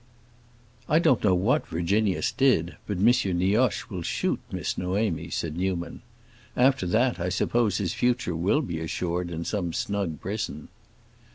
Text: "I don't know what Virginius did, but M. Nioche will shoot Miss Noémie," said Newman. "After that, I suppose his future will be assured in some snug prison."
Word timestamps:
"I 0.89 0.97
don't 0.97 1.23
know 1.23 1.35
what 1.35 1.67
Virginius 1.67 2.31
did, 2.31 2.75
but 2.87 2.97
M. 2.97 3.05
Nioche 3.37 3.87
will 3.87 4.01
shoot 4.01 4.39
Miss 4.51 4.73
Noémie," 4.73 5.31
said 5.31 5.55
Newman. 5.55 6.01
"After 6.57 6.87
that, 6.87 7.19
I 7.19 7.29
suppose 7.29 7.77
his 7.77 7.93
future 7.93 8.35
will 8.35 8.63
be 8.63 8.79
assured 8.79 9.29
in 9.29 9.45
some 9.45 9.73
snug 9.73 10.19
prison." 10.19 10.69